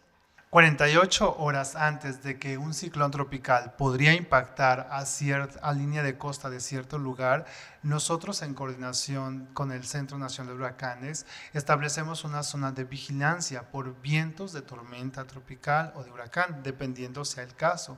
48 0.50 1.36
horas 1.38 1.76
antes 1.76 2.24
de 2.24 2.40
que 2.40 2.58
un 2.58 2.74
ciclón 2.74 3.12
tropical 3.12 3.76
podría 3.76 4.14
impactar 4.14 4.88
a, 4.90 5.06
cierta, 5.06 5.72
línea 5.74 6.02
de 6.02 6.18
costa 6.18 6.50
de 6.50 6.58
cierto 6.58 6.98
lugar, 6.98 7.46
nosotros 7.84 8.42
en 8.42 8.54
coordinación 8.54 9.48
con 9.54 9.70
el 9.70 9.84
Centro 9.84 10.18
Nacional 10.18 10.54
de 10.54 10.60
Huracanes 10.60 11.24
establecemos 11.52 12.24
una 12.24 12.42
zona 12.42 12.72
de 12.72 12.82
vigilancia 12.82 13.70
por 13.70 14.00
vientos 14.02 14.52
de 14.52 14.62
tormenta 14.62 15.24
tropical 15.24 15.92
o 15.94 16.02
de 16.02 16.10
huracán, 16.10 16.64
dependiendo 16.64 17.24
sea 17.24 17.44
el 17.44 17.54
caso 17.54 17.96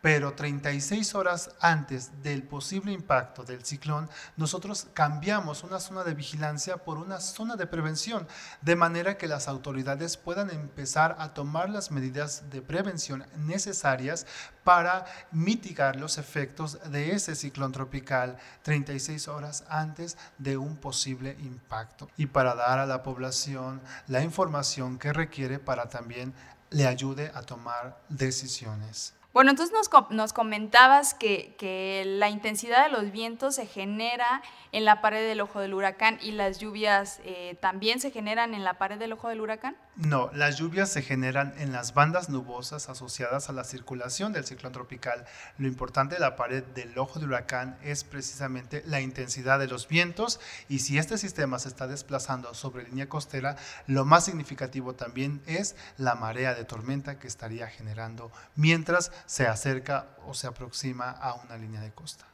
pero 0.00 0.34
36 0.34 1.14
horas 1.14 1.50
antes 1.60 2.22
del 2.22 2.42
posible 2.42 2.92
impacto 2.92 3.42
del 3.42 3.64
ciclón, 3.64 4.08
nosotros 4.36 4.86
cambiamos 4.94 5.64
una 5.64 5.80
zona 5.80 6.04
de 6.04 6.14
vigilancia 6.14 6.76
por 6.76 6.98
una 6.98 7.20
zona 7.20 7.56
de 7.56 7.66
prevención, 7.66 8.28
de 8.62 8.76
manera 8.76 9.18
que 9.18 9.26
las 9.26 9.48
autoridades 9.48 10.16
puedan 10.16 10.50
empezar 10.50 11.16
a 11.18 11.34
tomar 11.34 11.68
las 11.68 11.90
medidas 11.90 12.44
de 12.50 12.62
prevención 12.62 13.26
necesarias 13.36 14.26
para 14.62 15.04
mitigar 15.32 15.96
los 15.96 16.18
efectos 16.18 16.78
de 16.90 17.12
ese 17.12 17.34
ciclón 17.34 17.72
tropical 17.72 18.36
36 18.62 19.26
horas 19.28 19.64
antes 19.68 20.16
de 20.38 20.56
un 20.56 20.76
posible 20.76 21.36
impacto 21.40 22.08
y 22.16 22.26
para 22.26 22.54
dar 22.54 22.78
a 22.78 22.86
la 22.86 23.02
población 23.02 23.80
la 24.06 24.22
información 24.22 24.98
que 24.98 25.12
requiere 25.12 25.58
para 25.58 25.88
también 25.88 26.34
le 26.70 26.86
ayude 26.86 27.32
a 27.34 27.42
tomar 27.42 27.98
decisiones. 28.08 29.17
Bueno, 29.38 29.52
entonces 29.52 29.72
nos, 30.10 30.32
comentabas 30.32 31.14
que, 31.14 32.02
la 32.04 32.28
intensidad 32.28 32.82
de 32.82 32.90
los 32.90 33.12
vientos 33.12 33.54
se 33.54 33.66
genera 33.66 34.42
en 34.72 34.84
la 34.84 35.00
pared 35.00 35.28
del 35.28 35.40
ojo 35.40 35.60
del 35.60 35.74
huracán 35.74 36.18
y 36.20 36.32
las 36.32 36.58
lluvias 36.58 37.20
eh, 37.22 37.56
también 37.60 38.00
se 38.00 38.10
generan 38.10 38.52
en 38.52 38.64
la 38.64 38.78
pared 38.78 38.98
del 38.98 39.12
ojo 39.12 39.28
del 39.28 39.40
huracán. 39.40 39.76
No, 39.94 40.30
las 40.32 40.58
lluvias 40.58 40.90
se 40.90 41.02
generan 41.02 41.54
en 41.58 41.72
las 41.72 41.94
bandas 41.94 42.28
nubosas 42.28 42.88
asociadas 42.88 43.48
a 43.48 43.52
la 43.52 43.62
circulación 43.64 44.32
del 44.32 44.44
ciclón 44.44 44.72
tropical. 44.72 45.24
Lo 45.56 45.68
importante 45.68 46.16
de 46.16 46.20
la 46.20 46.34
pared 46.34 46.62
del 46.62 46.98
ojo 46.98 47.18
del 47.18 47.28
huracán 47.28 47.78
es 47.82 48.02
precisamente 48.02 48.82
la 48.86 49.00
intensidad 49.00 49.58
de 49.58 49.68
los 49.68 49.86
vientos 49.86 50.40
y 50.68 50.80
si 50.80 50.98
este 50.98 51.16
sistema 51.16 51.60
se 51.60 51.68
está 51.68 51.86
desplazando 51.86 52.54
sobre 52.54 52.84
línea 52.84 53.08
costera, 53.08 53.56
lo 53.86 54.04
más 54.04 54.24
significativo 54.24 54.94
también 54.94 55.42
es 55.46 55.76
la 55.96 56.16
marea 56.16 56.54
de 56.54 56.64
tormenta 56.64 57.18
que 57.20 57.28
estaría 57.28 57.68
generando 57.68 58.30
mientras 58.56 59.10
se 59.28 59.46
acerca 59.46 60.06
o 60.26 60.34
se 60.34 60.48
aproxima 60.48 61.10
a 61.10 61.34
una 61.34 61.56
línea 61.56 61.80
de 61.80 61.92
costa 61.92 62.24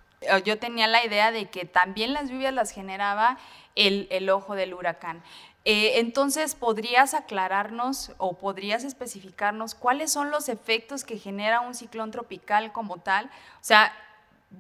yo 0.45 0.59
tenía 0.59 0.87
la 0.87 1.05
idea 1.05 1.31
de 1.33 1.51
que 1.51 1.65
también 1.65 2.13
las 2.13 2.31
lluvias 2.31 2.55
las 2.55 2.71
generaba 2.71 3.39
el, 3.75 4.07
el 4.11 4.31
ojo 4.31 4.55
del 4.55 4.75
huracán. 4.75 5.23
Eh, 5.65 5.99
entonces, 6.01 6.55
¿podrías 6.55 7.15
aclararnos 7.15 8.13
o 8.19 8.35
podrías 8.37 8.85
especificarnos 8.85 9.75
cuáles 9.75 10.13
son 10.13 10.31
los 10.31 10.49
efectos 10.49 11.05
que 11.05 11.19
genera 11.19 11.61
un 11.61 11.75
ciclón 11.75 12.11
tropical 12.11 12.73
como 12.73 12.99
tal? 12.99 13.27
O 13.27 13.65
sea, 13.65 13.93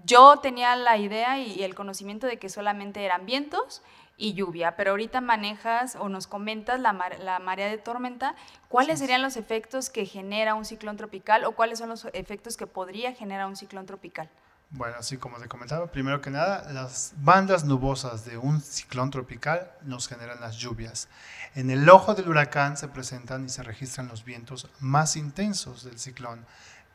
yo 0.04 0.38
tenía 0.38 0.74
la 0.76 0.96
idea 0.96 1.38
y 1.38 1.62
el 1.62 1.74
conocimiento 1.74 2.26
de 2.26 2.38
que 2.38 2.48
solamente 2.48 3.04
eran 3.04 3.26
vientos 3.26 3.82
y 4.16 4.34
lluvia, 4.34 4.76
pero 4.76 4.92
ahorita 4.92 5.20
manejas 5.20 5.96
o 5.96 6.08
nos 6.08 6.26
comentas 6.26 6.80
la, 6.80 6.92
la 7.20 7.38
marea 7.38 7.68
de 7.68 7.78
tormenta, 7.78 8.34
¿cuáles 8.68 8.98
serían 8.98 9.22
los 9.22 9.36
efectos 9.36 9.90
que 9.90 10.06
genera 10.06 10.54
un 10.54 10.64
ciclón 10.64 10.96
tropical 10.96 11.44
o 11.44 11.52
cuáles 11.52 11.78
son 11.78 11.88
los 11.88 12.06
efectos 12.12 12.56
que 12.56 12.66
podría 12.66 13.12
generar 13.12 13.46
un 13.46 13.56
ciclón 13.56 13.86
tropical? 13.86 14.30
Bueno, 14.70 14.96
así 14.98 15.18
como 15.18 15.38
te 15.38 15.46
comentaba, 15.46 15.86
primero 15.86 16.20
que 16.20 16.30
nada, 16.30 16.72
las 16.72 17.12
bandas 17.18 17.64
nubosas 17.64 18.24
de 18.24 18.36
un 18.36 18.60
ciclón 18.60 19.10
tropical 19.10 19.70
nos 19.82 20.08
generan 20.08 20.40
las 20.40 20.56
lluvias. 20.56 21.08
En 21.54 21.70
el 21.70 21.88
ojo 21.88 22.14
del 22.14 22.28
huracán 22.28 22.76
se 22.76 22.88
presentan 22.88 23.44
y 23.44 23.50
se 23.50 23.62
registran 23.62 24.08
los 24.08 24.24
vientos 24.24 24.68
más 24.80 25.14
intensos 25.16 25.84
del 25.84 26.00
ciclón. 26.00 26.44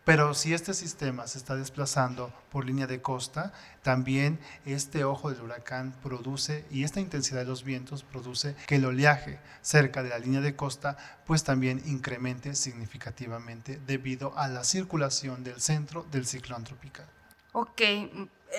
Pero 0.09 0.33
si 0.33 0.55
este 0.55 0.73
sistema 0.73 1.27
se 1.27 1.37
está 1.37 1.55
desplazando 1.55 2.33
por 2.51 2.65
línea 2.65 2.87
de 2.87 2.99
costa, 2.99 3.53
también 3.83 4.39
este 4.65 5.03
ojo 5.03 5.29
del 5.29 5.39
huracán 5.39 5.93
produce, 6.01 6.65
y 6.71 6.83
esta 6.83 6.99
intensidad 6.99 7.41
de 7.41 7.45
los 7.45 7.63
vientos 7.63 8.01
produce 8.01 8.55
que 8.65 8.77
el 8.77 8.85
oleaje 8.85 9.39
cerca 9.61 10.01
de 10.01 10.09
la 10.09 10.17
línea 10.17 10.41
de 10.41 10.55
costa 10.55 10.97
pues 11.27 11.43
también 11.43 11.83
incremente 11.85 12.55
significativamente 12.55 13.79
debido 13.85 14.35
a 14.35 14.47
la 14.47 14.63
circulación 14.63 15.43
del 15.43 15.61
centro 15.61 16.07
del 16.09 16.25
ciclón 16.25 16.63
tropical. 16.63 17.05
Ok, 17.51 17.79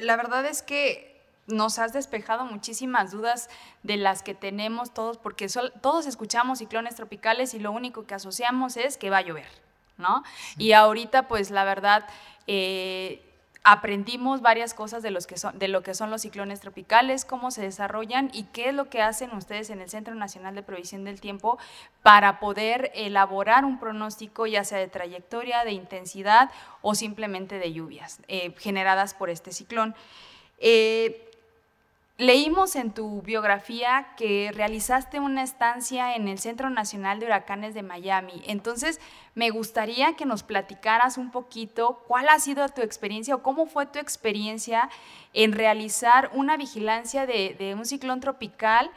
la 0.02 0.14
verdad 0.14 0.46
es 0.46 0.62
que 0.62 1.20
nos 1.48 1.80
has 1.80 1.92
despejado 1.92 2.44
muchísimas 2.44 3.10
dudas 3.10 3.48
de 3.82 3.96
las 3.96 4.22
que 4.22 4.36
tenemos 4.36 4.94
todos, 4.94 5.18
porque 5.18 5.48
todos 5.80 6.06
escuchamos 6.06 6.60
ciclones 6.60 6.94
tropicales 6.94 7.54
y 7.54 7.58
lo 7.58 7.72
único 7.72 8.06
que 8.06 8.14
asociamos 8.14 8.76
es 8.76 8.96
que 8.96 9.10
va 9.10 9.16
a 9.16 9.22
llover, 9.22 9.48
Y 10.58 10.72
ahorita, 10.72 11.28
pues 11.28 11.50
la 11.50 11.64
verdad, 11.64 12.06
eh, 12.46 13.22
aprendimos 13.62 14.40
varias 14.40 14.72
cosas 14.72 15.02
de 15.02 15.10
lo 15.10 15.82
que 15.82 15.94
son 15.94 16.10
los 16.10 16.22
ciclones 16.22 16.60
tropicales, 16.60 17.24
cómo 17.24 17.50
se 17.50 17.62
desarrollan 17.62 18.30
y 18.32 18.44
qué 18.44 18.70
es 18.70 18.74
lo 18.74 18.88
que 18.88 19.02
hacen 19.02 19.32
ustedes 19.32 19.68
en 19.70 19.80
el 19.80 19.90
Centro 19.90 20.14
Nacional 20.14 20.54
de 20.54 20.62
Previsión 20.62 21.04
del 21.04 21.20
Tiempo 21.20 21.58
para 22.02 22.40
poder 22.40 22.90
elaborar 22.94 23.64
un 23.64 23.78
pronóstico 23.78 24.46
ya 24.46 24.64
sea 24.64 24.78
de 24.78 24.88
trayectoria, 24.88 25.64
de 25.64 25.72
intensidad 25.72 26.50
o 26.80 26.94
simplemente 26.94 27.58
de 27.58 27.72
lluvias 27.72 28.20
eh, 28.28 28.54
generadas 28.58 29.12
por 29.12 29.28
este 29.28 29.52
ciclón. 29.52 29.94
Eh, 30.58 31.29
Leímos 32.20 32.76
en 32.76 32.92
tu 32.92 33.22
biografía 33.22 34.08
que 34.18 34.50
realizaste 34.52 35.20
una 35.20 35.42
estancia 35.42 36.14
en 36.16 36.28
el 36.28 36.38
Centro 36.38 36.68
Nacional 36.68 37.18
de 37.18 37.24
Huracanes 37.24 37.72
de 37.72 37.82
Miami. 37.82 38.42
Entonces, 38.46 39.00
me 39.34 39.48
gustaría 39.48 40.16
que 40.16 40.26
nos 40.26 40.42
platicaras 40.42 41.16
un 41.16 41.30
poquito 41.30 42.04
cuál 42.06 42.28
ha 42.28 42.38
sido 42.38 42.68
tu 42.68 42.82
experiencia 42.82 43.34
o 43.34 43.42
cómo 43.42 43.64
fue 43.64 43.86
tu 43.86 43.98
experiencia 43.98 44.90
en 45.32 45.52
realizar 45.52 46.30
una 46.34 46.58
vigilancia 46.58 47.24
de, 47.24 47.74
un 47.74 47.86
ciclón 47.86 48.20
tropical 48.20 48.90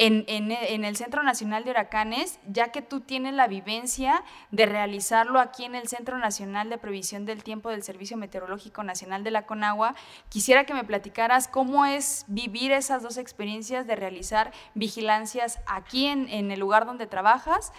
en, 0.00 0.84
el 0.84 0.96
Centro 0.96 1.22
Nacional 1.22 1.64
de 1.64 1.72
Huracanes, 1.72 2.40
ya 2.46 2.72
que 2.72 2.80
tú 2.80 3.00
tienes 3.00 3.34
la 3.34 3.48
vivencia 3.48 4.24
de 4.50 4.64
realizarlo 4.64 5.38
aquí 5.38 5.64
en 5.64 5.74
el 5.74 5.88
Centro 5.88 6.16
Nacional 6.16 6.70
de 6.70 6.78
Previsión 6.78 7.26
del 7.26 7.44
Tiempo 7.44 7.68
del 7.68 7.82
Servicio 7.82 8.16
Meteorológico 8.16 8.82
Nacional 8.82 9.24
de 9.24 9.30
la 9.30 9.44
Conagua, 9.44 9.94
quisiera 10.30 10.64
que 10.64 10.72
me 10.72 10.84
platicaras 10.84 11.48
cómo 11.48 11.84
es 11.84 12.24
vivir 12.28 12.72
esas 12.72 13.02
dos 13.02 13.18
experiencias 13.18 13.86
de 13.86 13.94
realizar 13.94 14.52
vigilancias 14.74 15.60
aquí 15.66 16.06
en, 16.06 16.50
el 16.50 16.58
lugar 16.58 16.86
donde 16.86 17.06
trabajas 17.06 17.70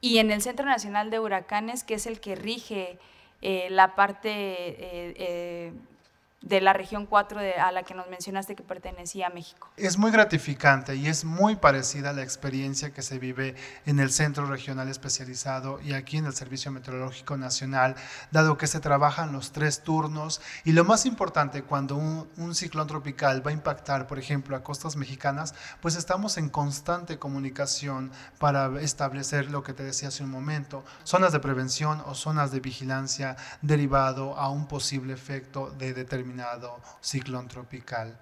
y 0.00 0.16
en 0.16 0.30
el 0.30 0.40
Centro 0.40 0.64
Nacional 0.64 1.10
de 1.10 1.20
Huracanes, 1.20 1.84
que 1.84 1.94
es 1.94 2.06
el 2.06 2.20
que 2.20 2.36
rige 2.36 2.98
eh, 3.42 3.68
la 3.68 3.94
parte... 3.94 4.30
Eh, 4.30 5.14
eh, 5.18 5.72
de 6.46 6.60
la 6.60 6.72
región 6.72 7.06
4 7.06 7.40
a 7.60 7.72
la 7.72 7.82
que 7.82 7.94
nos 7.94 8.08
mencionaste 8.08 8.54
que 8.54 8.62
pertenecía 8.62 9.26
a 9.26 9.30
México. 9.30 9.68
Es 9.76 9.98
muy 9.98 10.12
gratificante 10.12 10.94
y 10.94 11.08
es 11.08 11.24
muy 11.24 11.56
parecida 11.56 12.10
a 12.10 12.12
la 12.12 12.22
experiencia 12.22 12.92
que 12.92 13.02
se 13.02 13.18
vive 13.18 13.56
en 13.84 13.98
el 13.98 14.12
Centro 14.12 14.46
Regional 14.46 14.88
Especializado 14.88 15.80
y 15.80 15.92
aquí 15.92 16.18
en 16.18 16.26
el 16.26 16.34
Servicio 16.34 16.70
Meteorológico 16.70 17.36
Nacional, 17.36 17.96
dado 18.30 18.56
que 18.56 18.68
se 18.68 18.78
trabajan 18.78 19.32
los 19.32 19.50
tres 19.50 19.82
turnos 19.82 20.40
y 20.64 20.70
lo 20.70 20.84
más 20.84 21.04
importante 21.04 21.62
cuando 21.62 21.96
un, 21.96 22.28
un 22.36 22.54
ciclón 22.54 22.86
tropical 22.86 23.44
va 23.44 23.50
a 23.50 23.54
impactar, 23.54 24.06
por 24.06 24.20
ejemplo, 24.20 24.54
a 24.54 24.62
costas 24.62 24.94
mexicanas, 24.94 25.52
pues 25.80 25.96
estamos 25.96 26.38
en 26.38 26.48
constante 26.48 27.18
comunicación 27.18 28.12
para 28.38 28.80
establecer 28.80 29.50
lo 29.50 29.64
que 29.64 29.72
te 29.72 29.82
decía 29.82 30.08
hace 30.08 30.22
un 30.22 30.30
momento, 30.30 30.84
zonas 31.02 31.32
de 31.32 31.40
prevención 31.40 32.04
o 32.06 32.14
zonas 32.14 32.52
de 32.52 32.60
vigilancia 32.60 33.36
derivado 33.62 34.38
a 34.38 34.48
un 34.48 34.68
posible 34.68 35.12
efecto 35.12 35.70
de 35.76 35.92
determinación 35.92 36.35
ciclón 37.00 37.48
tropical. 37.48 38.18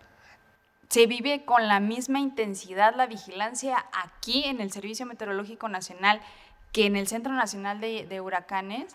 ¿Se 0.88 1.06
vive 1.06 1.44
con 1.44 1.66
la 1.66 1.80
misma 1.80 2.20
intensidad 2.20 2.94
la 2.94 3.06
vigilancia 3.06 3.84
aquí 3.92 4.44
en 4.44 4.60
el 4.60 4.70
Servicio 4.70 5.06
Meteorológico 5.06 5.68
Nacional 5.68 6.20
que 6.72 6.86
en 6.86 6.96
el 6.96 7.08
Centro 7.08 7.32
Nacional 7.32 7.80
de, 7.80 8.06
de 8.06 8.20
Huracanes? 8.20 8.94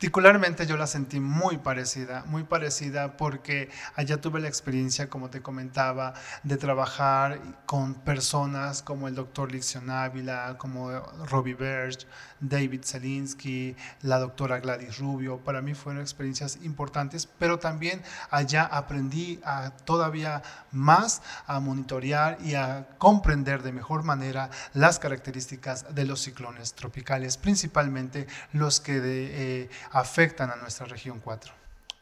Particularmente 0.00 0.66
yo 0.66 0.78
la 0.78 0.86
sentí 0.86 1.20
muy 1.20 1.58
parecida, 1.58 2.24
muy 2.24 2.42
parecida 2.42 3.18
porque 3.18 3.68
allá 3.96 4.18
tuve 4.18 4.40
la 4.40 4.48
experiencia, 4.48 5.10
como 5.10 5.28
te 5.28 5.42
comentaba, 5.42 6.14
de 6.42 6.56
trabajar 6.56 7.38
con 7.66 7.92
personas 7.96 8.80
como 8.80 9.08
el 9.08 9.14
doctor 9.14 9.52
Lixion 9.52 9.90
Ávila, 9.90 10.56
como 10.56 10.90
Robbie 11.26 11.52
Berge, 11.52 12.06
David 12.40 12.80
Zelinsky, 12.82 13.76
la 14.00 14.18
doctora 14.18 14.58
Gladys 14.60 14.96
Rubio. 14.96 15.36
Para 15.44 15.60
mí 15.60 15.74
fueron 15.74 16.00
experiencias 16.00 16.58
importantes, 16.62 17.28
pero 17.38 17.58
también 17.58 18.00
allá 18.30 18.64
aprendí 18.64 19.38
a, 19.44 19.68
todavía 19.84 20.42
más 20.72 21.20
a 21.46 21.60
monitorear 21.60 22.38
y 22.42 22.54
a 22.54 22.88
comprender 22.96 23.62
de 23.62 23.72
mejor 23.72 24.02
manera 24.02 24.48
las 24.72 24.98
características 24.98 25.94
de 25.94 26.06
los 26.06 26.22
ciclones 26.22 26.72
tropicales, 26.72 27.36
principalmente 27.36 28.26
los 28.54 28.80
que 28.80 28.98
de, 28.98 29.64
eh, 29.64 29.70
afectan 29.90 30.50
a 30.50 30.56
nuestra 30.56 30.86
región 30.86 31.20
4. 31.20 31.52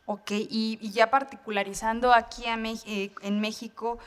Ok, 0.07 0.31
y, 0.31 0.91
ya 0.91 1.11
particularizando 1.11 2.15
aquí 2.15 2.45
eh, 2.47 3.13
en 3.21 3.41
México, 3.41 3.99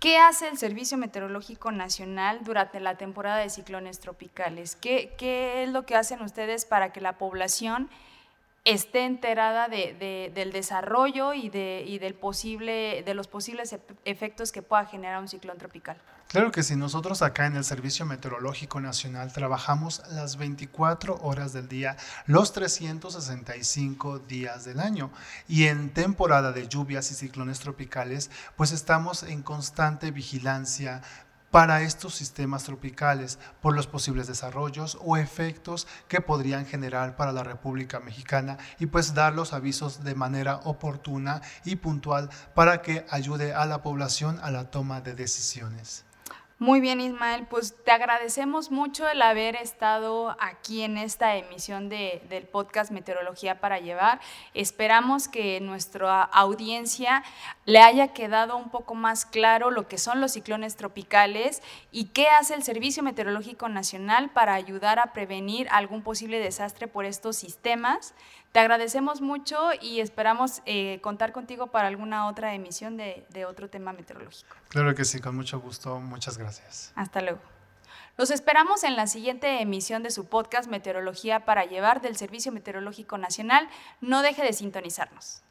¿qué 0.00 0.18
hace 0.18 0.48
el 0.48 0.58
Servicio 0.58 0.98
Meteorológico 0.98 1.70
Nacional 1.70 2.40
durante 2.42 2.80
la 2.80 2.96
temporada 2.96 3.38
de 3.38 3.50
ciclones 3.50 4.00
tropicales? 4.00 4.74
¿Qué, 4.74 5.14
qué 5.16 5.62
es 5.62 5.70
lo 5.70 5.86
que 5.86 5.94
hacen 5.94 6.20
ustedes 6.22 6.64
para 6.64 6.92
que 6.92 7.00
la 7.00 7.12
población 7.12 7.88
esté 8.66 9.04
enterada 9.04 9.68
de, 9.68 10.30
del 10.34 10.52
desarrollo 10.52 11.32
y, 11.32 11.48
de, 11.48 11.98
del 12.00 12.14
posible, 12.14 13.02
de 13.04 13.14
los 13.14 13.28
posibles 13.28 13.74
efectos 14.04 14.52
que 14.52 14.60
pueda 14.60 14.84
generar 14.84 15.20
un 15.22 15.28
ciclón 15.28 15.56
tropical. 15.56 15.96
Claro 16.28 16.50
que 16.50 16.64
sí, 16.64 16.74
nosotros 16.74 17.22
acá 17.22 17.46
en 17.46 17.54
el 17.54 17.62
Servicio 17.62 18.04
Meteorológico 18.04 18.80
Nacional 18.80 19.32
trabajamos 19.32 20.02
las 20.10 20.36
24 20.36 21.20
horas 21.22 21.52
del 21.52 21.68
día, 21.68 21.96
los 22.26 22.52
365 22.52 24.18
días 24.18 24.64
del 24.64 24.80
año. 24.80 25.12
Y 25.46 25.68
en 25.68 25.90
temporada 25.90 26.50
de 26.50 26.66
lluvias 26.66 27.12
y 27.12 27.14
ciclones 27.14 27.60
tropicales, 27.60 28.32
pues 28.56 28.72
estamos 28.72 29.22
en 29.22 29.44
constante 29.44 30.10
vigilancia, 30.10 31.02
para 31.50 31.82
estos 31.82 32.14
sistemas 32.14 32.64
tropicales 32.64 33.38
por 33.60 33.74
los 33.74 33.86
posibles 33.86 34.26
desarrollos 34.26 34.98
o 35.04 35.16
efectos 35.16 35.86
que 36.08 36.20
podrían 36.20 36.66
generar 36.66 37.16
para 37.16 37.32
la 37.32 37.44
República 37.44 38.00
Mexicana 38.00 38.58
y 38.78 38.86
pues 38.86 39.14
dar 39.14 39.34
los 39.34 39.52
avisos 39.52 40.04
de 40.04 40.14
manera 40.14 40.56
oportuna 40.64 41.42
y 41.64 41.76
puntual 41.76 42.30
para 42.54 42.82
que 42.82 43.04
ayude 43.10 43.52
a 43.52 43.66
la 43.66 43.82
población 43.82 44.38
a 44.42 44.50
la 44.50 44.70
toma 44.70 45.00
de 45.00 45.14
decisiones. 45.14 46.05
Muy 46.58 46.80
bien, 46.80 47.02
Ismael, 47.02 47.46
pues 47.50 47.74
te 47.84 47.90
agradecemos 47.90 48.70
mucho 48.70 49.06
el 49.06 49.20
haber 49.20 49.56
estado 49.56 50.34
aquí 50.40 50.80
en 50.84 50.96
esta 50.96 51.36
emisión 51.36 51.90
de, 51.90 52.22
del 52.30 52.44
podcast 52.44 52.90
Meteorología 52.90 53.60
para 53.60 53.78
Llevar. 53.78 54.20
Esperamos 54.54 55.28
que 55.28 55.60
nuestra 55.60 56.22
audiencia 56.22 57.22
le 57.66 57.80
haya 57.80 58.14
quedado 58.14 58.56
un 58.56 58.70
poco 58.70 58.94
más 58.94 59.26
claro 59.26 59.70
lo 59.70 59.86
que 59.86 59.98
son 59.98 60.22
los 60.22 60.32
ciclones 60.32 60.76
tropicales 60.76 61.62
y 61.92 62.06
qué 62.06 62.28
hace 62.28 62.54
el 62.54 62.62
Servicio 62.62 63.02
Meteorológico 63.02 63.68
Nacional 63.68 64.30
para 64.30 64.54
ayudar 64.54 64.98
a 64.98 65.12
prevenir 65.12 65.68
algún 65.70 66.00
posible 66.00 66.38
desastre 66.38 66.88
por 66.88 67.04
estos 67.04 67.36
sistemas. 67.36 68.14
Te 68.56 68.60
agradecemos 68.60 69.20
mucho 69.20 69.68
y 69.82 70.00
esperamos 70.00 70.62
eh, 70.64 70.98
contar 71.02 71.32
contigo 71.32 71.66
para 71.66 71.88
alguna 71.88 72.26
otra 72.26 72.54
emisión 72.54 72.96
de, 72.96 73.26
de 73.28 73.44
otro 73.44 73.68
tema 73.68 73.92
meteorológico. 73.92 74.56
Claro 74.70 74.94
que 74.94 75.04
sí, 75.04 75.20
con 75.20 75.36
mucho 75.36 75.60
gusto. 75.60 76.00
Muchas 76.00 76.38
gracias. 76.38 76.90
Hasta 76.94 77.20
luego. 77.20 77.38
Los 78.16 78.30
esperamos 78.30 78.82
en 78.82 78.96
la 78.96 79.08
siguiente 79.08 79.60
emisión 79.60 80.02
de 80.02 80.10
su 80.10 80.24
podcast 80.24 80.70
Meteorología 80.70 81.44
para 81.44 81.66
llevar 81.66 82.00
del 82.00 82.16
Servicio 82.16 82.50
Meteorológico 82.50 83.18
Nacional. 83.18 83.68
No 84.00 84.22
deje 84.22 84.42
de 84.42 84.54
sintonizarnos. 84.54 85.42